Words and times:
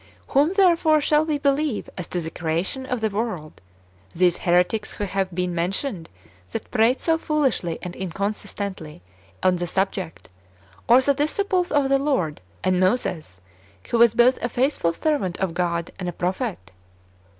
"""^ 0.01 0.03
Whom, 0.33 0.51
therefore, 0.53 0.99
shall 0.99 1.27
we 1.27 1.37
believe 1.37 1.87
as 1.95 2.07
to 2.07 2.19
the 2.19 2.31
creation 2.31 2.87
of 2.87 3.01
the 3.01 3.09
world— 3.11 3.61
these 4.15 4.35
heretics 4.37 4.93
who 4.93 5.03
have 5.03 5.29
been 5.29 5.53
mentioned 5.53 6.09
that 6.51 6.71
prate 6.71 6.99
so 6.99 7.19
foolishly 7.19 7.77
and 7.83 7.95
inconsistently 7.95 9.03
on 9.43 9.57
the 9.57 9.67
subject, 9.67 10.27
or 10.89 11.01
the 11.01 11.13
disciples 11.13 11.69
of 11.71 11.87
the 11.87 11.99
Lord, 11.99 12.41
and 12.63 12.79
Moses, 12.79 13.41
who 13.91 13.99
w'as 13.99 14.15
both 14.15 14.39
a 14.41 14.49
faithful 14.49 14.91
servant 14.93 15.37
of 15.37 15.53
God 15.53 15.91
and 15.99 16.09
a 16.09 16.13
prophet? 16.13 16.71